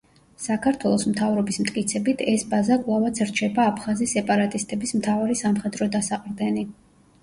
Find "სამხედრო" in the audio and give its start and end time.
5.47-5.95